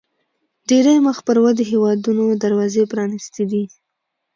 [0.69, 3.63] ډېری مخ پر ودې هیوادونو دروازې پرانیستې دي.